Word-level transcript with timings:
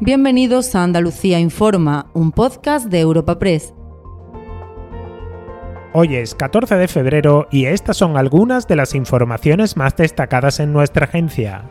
Bienvenidos 0.00 0.74
a 0.74 0.82
Andalucía 0.82 1.40
Informa, 1.40 2.10
un 2.12 2.30
podcast 2.30 2.88
de 2.88 3.00
Europa 3.00 3.38
Press. 3.38 3.72
Hoy 5.94 6.16
es 6.16 6.34
14 6.34 6.74
de 6.74 6.86
febrero 6.86 7.48
y 7.50 7.64
estas 7.64 7.96
son 7.96 8.18
algunas 8.18 8.68
de 8.68 8.76
las 8.76 8.94
informaciones 8.94 9.78
más 9.78 9.96
destacadas 9.96 10.60
en 10.60 10.74
nuestra 10.74 11.06
agencia. 11.06 11.64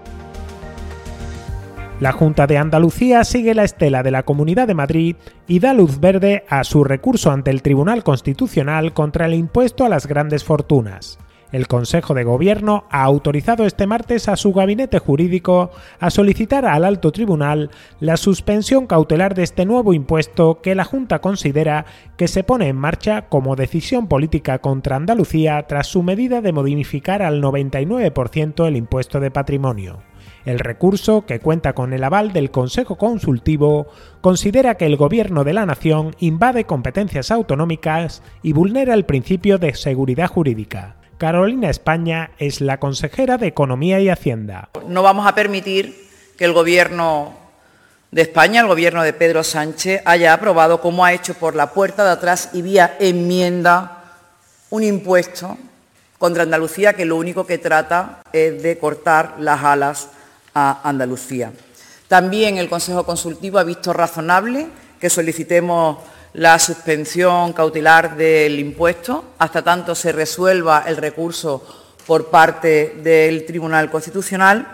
La 2.00 2.14
Junta 2.14 2.48
de 2.48 2.58
Andalucía 2.58 3.24
sigue 3.26 3.54
la 3.54 3.64
estela 3.64 4.02
de 4.02 4.10
la 4.10 4.24
Comunidad 4.24 4.66
de 4.66 4.74
Madrid 4.74 5.18
y 5.48 5.60
da 5.60 5.76
luz 5.76 6.00
verde 6.00 6.46
a 6.50 6.64
su 6.64 6.84
recurso 6.84 7.30
ante 7.30 7.52
el 7.52 7.62
Tribunal 7.62 8.04
Constitucional 8.04 8.94
contra 8.94 9.28
el 9.28 9.36
impuesto 9.36 9.86
a 9.86 9.90
las 9.90 10.08
grandes 10.08 10.44
fortunas. 10.44 11.20
El 11.56 11.70
Consejo 11.70 12.14
de 12.14 12.26
Gobierno 12.26 12.84
ha 12.90 13.04
autorizado 13.04 13.66
este 13.66 13.88
martes 13.88 14.28
a 14.28 14.36
su 14.36 14.52
gabinete 14.52 15.00
jurídico 15.00 15.72
a 16.02 16.10
solicitar 16.10 16.66
al 16.66 16.84
alto 16.84 17.14
tribunal 17.14 17.72
la 18.02 18.18
suspensión 18.18 18.88
cautelar 18.88 19.36
de 19.36 19.44
este 19.44 19.66
nuevo 19.66 19.94
impuesto 19.94 20.60
que 20.62 20.76
la 20.76 20.84
Junta 20.84 21.20
considera 21.20 21.86
que 22.18 22.28
se 22.28 22.44
pone 22.44 22.68
en 22.68 22.76
marcha 22.76 23.30
como 23.30 23.56
decisión 23.56 24.08
política 24.10 24.60
contra 24.60 24.98
Andalucía 24.98 25.66
tras 25.66 25.88
su 25.88 26.04
medida 26.04 26.42
de 26.42 26.52
modificar 26.52 27.22
al 27.22 27.42
99% 27.42 28.68
el 28.68 28.76
impuesto 28.76 29.22
de 29.22 29.32
patrimonio. 29.32 30.00
El 30.44 30.60
recurso, 30.60 31.26
que 31.26 31.40
cuenta 31.40 31.72
con 31.72 31.94
el 31.94 32.04
aval 32.04 32.34
del 32.34 32.52
Consejo 32.52 32.98
Consultivo, 32.98 33.88
considera 34.20 34.76
que 34.76 34.88
el 34.88 34.98
Gobierno 34.98 35.46
de 35.46 35.54
la 35.54 35.66
Nación 35.66 36.18
invade 36.20 36.66
competencias 36.66 37.32
autonómicas 37.32 38.24
y 38.44 38.52
vulnera 38.52 38.94
el 38.94 39.06
principio 39.06 39.58
de 39.58 39.74
seguridad 39.74 40.28
jurídica. 40.28 40.98
Carolina 41.18 41.70
España 41.70 42.32
es 42.40 42.60
la 42.60 42.80
consejera 42.80 43.38
de 43.38 43.48
Economía 43.48 44.02
y 44.02 44.10
Hacienda. 44.10 44.70
No 44.88 45.02
vamos 45.02 45.26
a 45.26 45.34
permitir 45.34 46.10
que 46.38 46.44
el 46.44 46.52
Gobierno 46.52 47.34
de 48.12 48.22
España, 48.22 48.60
el 48.60 48.68
Gobierno 48.68 49.02
de 49.02 49.14
Pedro 49.14 49.44
Sánchez, 49.44 50.02
haya 50.04 50.34
aprobado, 50.34 50.82
como 50.82 51.06
ha 51.06 51.14
hecho 51.14 51.34
por 51.34 51.56
la 51.56 51.72
puerta 51.72 52.04
de 52.04 52.12
atrás 52.12 52.50
y 52.52 52.62
vía 52.62 52.98
enmienda, 53.00 54.04
un 54.70 54.84
impuesto 54.84 55.58
contra 56.18 56.44
Andalucía 56.44 56.94
que 56.94 57.06
lo 57.06 57.16
único 57.16 57.46
que 57.46 57.60
trata 57.60 58.20
es 58.34 58.62
de 58.62 58.78
cortar 58.78 59.36
las 59.40 59.64
alas 59.64 60.10
a 60.54 60.82
Andalucía. 60.84 61.54
También 62.10 62.58
el 62.58 62.70
Consejo 62.70 63.06
Consultivo 63.06 63.58
ha 63.58 63.64
visto 63.64 63.94
razonable 63.94 64.68
que 65.00 65.10
solicitemos 65.10 65.98
la 66.36 66.60
suspensión 66.60 67.54
cautelar 67.54 68.18
del 68.18 68.60
impuesto 68.60 69.24
hasta 69.40 69.62
tanto 69.62 69.96
se 69.96 70.12
resuelva 70.12 70.84
el 70.86 70.98
recurso 70.98 71.64
por 72.06 72.30
parte 72.30 72.98
del 73.02 73.46
Tribunal 73.46 73.90
Constitucional. 73.90 74.68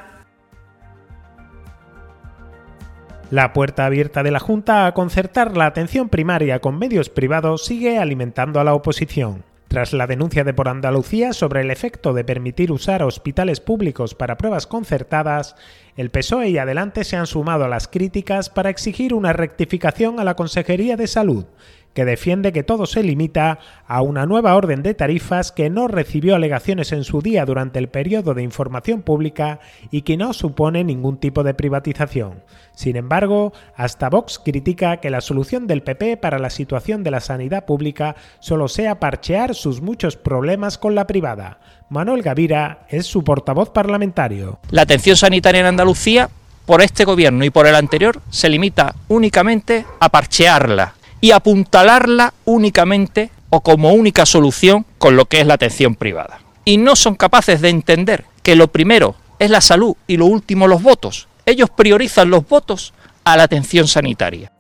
La 3.30 3.54
puerta 3.54 3.86
abierta 3.86 4.24
de 4.24 4.32
la 4.32 4.40
Junta 4.40 4.88
a 4.88 4.94
concertar 4.94 5.56
la 5.56 5.68
atención 5.68 6.10
primaria 6.10 6.60
con 6.60 6.80
medios 6.80 7.10
privados 7.10 7.64
sigue 7.64 8.00
alimentando 8.00 8.60
a 8.60 8.64
la 8.64 8.74
oposición. 8.74 9.44
Tras 9.72 9.94
la 9.94 10.06
denuncia 10.06 10.44
de 10.44 10.54
Por 10.54 10.68
Andalucía 10.68 11.32
sobre 11.32 11.62
el 11.62 11.72
efecto 11.72 12.12
de 12.12 12.26
permitir 12.26 12.74
usar 12.74 13.04
hospitales 13.04 13.62
públicos 13.62 14.16
para 14.16 14.36
pruebas 14.36 14.68
concertadas, 14.68 15.56
el 15.96 16.10
PSOE 16.10 16.50
y 16.50 16.58
Adelante 16.58 17.06
se 17.06 17.16
han 17.16 17.26
sumado 17.26 17.64
a 17.64 17.70
las 17.70 17.88
críticas 17.88 18.50
para 18.50 18.70
exigir 18.70 19.14
una 19.14 19.32
rectificación 19.32 20.20
a 20.20 20.26
la 20.26 20.36
Consejería 20.36 20.98
de 20.98 21.08
Salud, 21.08 21.46
que 21.94 22.06
defiende 22.06 22.54
que 22.54 22.64
todo 22.64 22.86
se 22.86 23.04
limita 23.04 23.60
a 23.88 24.02
una 24.02 24.26
nueva 24.26 24.56
orden 24.56 24.84
de 24.84 24.94
tarifas 24.94 25.52
que 25.52 25.70
no 25.70 25.88
recibió 25.88 26.36
alegaciones 26.36 26.92
en 26.92 27.04
su 27.04 27.22
día 27.22 27.46
durante 27.46 27.80
el 27.80 27.90
periodo 27.90 28.34
de 28.34 28.44
información 28.44 29.02
pública 29.02 29.60
y 29.90 30.04
que 30.04 30.18
no 30.18 30.34
supone 30.34 30.84
ningún 30.84 31.18
tipo 31.18 31.44
de 31.44 31.54
privatización. 31.54 32.44
Sin 32.74 32.96
embargo, 32.96 33.54
hasta 33.76 34.10
Vox 34.10 34.40
critica 34.40 34.98
que 34.98 35.10
la 35.10 35.22
solución 35.22 35.68
del 35.68 35.84
PP 35.84 36.18
para 36.18 36.40
la 36.40 36.50
situación 36.50 37.04
de 37.04 37.12
la 37.12 37.20
sanidad 37.20 37.66
pública 37.66 38.16
solo 38.40 38.68
sea 38.68 39.00
parchear 39.00 39.56
sus 39.56 39.82
muchos 39.82 40.16
problemas 40.16 40.78
con 40.78 40.96
la 40.96 41.08
privada. 41.08 41.60
Manuel 41.90 42.22
Gavira 42.22 42.86
es 42.90 43.06
su 43.06 43.24
portavoz 43.24 43.70
parlamentario. 43.70 44.60
La 44.70 44.84
atención 44.84 45.18
sanitaria 45.18 45.60
en 45.60 45.68
Andalucía, 45.68 46.30
por 46.66 46.82
este 46.82 47.04
gobierno 47.04 47.44
y 47.44 47.50
por 47.50 47.68
el 47.68 47.76
anterior, 47.76 48.22
se 48.30 48.48
limita 48.48 48.96
únicamente 49.10 49.86
a 50.00 50.08
parchearla 50.08 50.96
y 51.22 51.32
apuntalarla 51.32 52.34
únicamente 52.46 53.30
o 53.50 53.62
como 53.62 53.94
única 53.94 54.26
solución 54.26 54.86
con 54.98 55.16
lo 55.16 55.26
que 55.26 55.40
es 55.40 55.48
la 55.48 55.54
atención 55.54 55.96
privada. 55.96 56.40
Y 56.66 56.78
no 56.78 56.96
son 56.96 57.16
capaces 57.16 57.62
de 57.62 57.70
entender 57.70 58.26
que 58.44 58.56
lo 58.56 58.68
primero 58.68 59.16
es 59.40 59.50
la 59.50 59.62
salud 59.62 59.96
y 60.08 60.18
lo 60.18 60.26
último 60.26 60.68
los 60.68 60.82
votos. 60.82 61.28
Ellos 61.46 61.70
priorizan 61.70 62.30
los 62.30 62.48
votos 62.48 62.94
a 63.24 63.38
la 63.38 63.44
atención 63.44 63.88
sanitaria. 63.88 64.52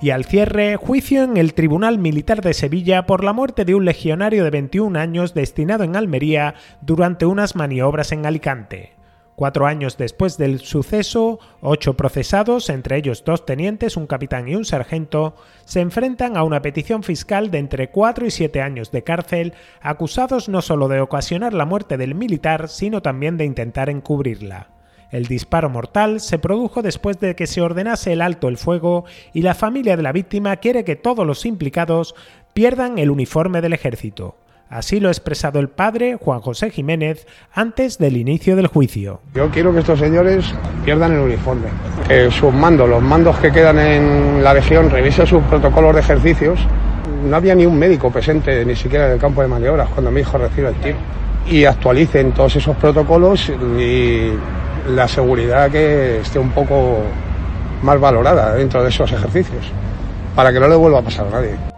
Y 0.00 0.10
al 0.10 0.24
cierre, 0.24 0.76
juicio 0.76 1.24
en 1.24 1.36
el 1.36 1.54
Tribunal 1.54 1.98
Militar 1.98 2.40
de 2.40 2.54
Sevilla 2.54 3.04
por 3.06 3.24
la 3.24 3.32
muerte 3.32 3.64
de 3.64 3.74
un 3.74 3.84
legionario 3.84 4.44
de 4.44 4.50
21 4.50 4.96
años 4.96 5.34
destinado 5.34 5.82
en 5.82 5.96
Almería 5.96 6.54
durante 6.80 7.26
unas 7.26 7.56
maniobras 7.56 8.12
en 8.12 8.24
Alicante. 8.24 8.97
Cuatro 9.38 9.68
años 9.68 9.96
después 9.96 10.36
del 10.36 10.58
suceso, 10.58 11.38
ocho 11.60 11.94
procesados, 11.94 12.68
entre 12.70 12.96
ellos 12.96 13.22
dos 13.24 13.46
tenientes, 13.46 13.96
un 13.96 14.08
capitán 14.08 14.48
y 14.48 14.56
un 14.56 14.64
sargento, 14.64 15.36
se 15.64 15.78
enfrentan 15.78 16.36
a 16.36 16.42
una 16.42 16.60
petición 16.60 17.04
fiscal 17.04 17.52
de 17.52 17.58
entre 17.58 17.88
cuatro 17.90 18.26
y 18.26 18.32
siete 18.32 18.60
años 18.62 18.90
de 18.90 19.04
cárcel, 19.04 19.54
acusados 19.80 20.48
no 20.48 20.60
solo 20.60 20.88
de 20.88 21.00
ocasionar 21.00 21.54
la 21.54 21.66
muerte 21.66 21.96
del 21.96 22.16
militar, 22.16 22.68
sino 22.68 23.00
también 23.00 23.36
de 23.36 23.44
intentar 23.44 23.90
encubrirla. 23.90 24.70
El 25.12 25.26
disparo 25.26 25.70
mortal 25.70 26.18
se 26.18 26.40
produjo 26.40 26.82
después 26.82 27.20
de 27.20 27.36
que 27.36 27.46
se 27.46 27.60
ordenase 27.60 28.14
el 28.14 28.22
alto 28.22 28.48
el 28.48 28.58
fuego 28.58 29.04
y 29.32 29.42
la 29.42 29.54
familia 29.54 29.96
de 29.96 30.02
la 30.02 30.10
víctima 30.10 30.56
quiere 30.56 30.82
que 30.82 30.96
todos 30.96 31.24
los 31.24 31.46
implicados 31.46 32.16
pierdan 32.54 32.98
el 32.98 33.08
uniforme 33.08 33.60
del 33.60 33.74
ejército. 33.74 34.34
Así 34.70 35.00
lo 35.00 35.08
ha 35.08 35.10
expresado 35.10 35.60
el 35.60 35.68
padre 35.68 36.18
Juan 36.20 36.40
José 36.40 36.70
Jiménez 36.70 37.26
antes 37.54 37.96
del 37.98 38.18
inicio 38.18 38.54
del 38.54 38.66
juicio. 38.66 39.20
Yo 39.34 39.50
quiero 39.50 39.72
que 39.72 39.80
estos 39.80 39.98
señores 39.98 40.44
pierdan 40.84 41.12
el 41.12 41.20
uniforme, 41.20 41.68
que 42.06 42.30
sus 42.30 42.52
mandos, 42.52 42.88
los 42.88 43.02
mandos 43.02 43.38
que 43.38 43.50
quedan 43.50 43.78
en 43.78 44.44
la 44.44 44.52
región, 44.52 44.90
revisen 44.90 45.26
sus 45.26 45.42
protocolos 45.44 45.94
de 45.94 46.00
ejercicios. 46.00 46.60
No 47.24 47.36
había 47.36 47.54
ni 47.54 47.64
un 47.64 47.78
médico 47.78 48.10
presente, 48.10 48.64
ni 48.64 48.76
siquiera 48.76 49.06
en 49.06 49.12
el 49.12 49.18
campo 49.18 49.40
de 49.40 49.48
maniobras, 49.48 49.88
cuando 49.88 50.10
mi 50.10 50.20
hijo 50.20 50.36
recibe 50.36 50.68
el 50.68 50.74
tiro. 50.76 50.96
Y 51.46 51.64
actualicen 51.64 52.32
todos 52.32 52.54
esos 52.56 52.76
protocolos 52.76 53.50
y 53.78 54.32
la 54.94 55.08
seguridad 55.08 55.70
que 55.70 56.18
esté 56.18 56.38
un 56.38 56.50
poco 56.50 56.98
más 57.82 57.98
valorada 57.98 58.54
dentro 58.54 58.82
de 58.82 58.90
esos 58.90 59.10
ejercicios, 59.10 59.64
para 60.36 60.52
que 60.52 60.60
no 60.60 60.68
le 60.68 60.76
vuelva 60.76 60.98
a 60.98 61.02
pasar 61.02 61.26
a 61.28 61.30
nadie. 61.30 61.77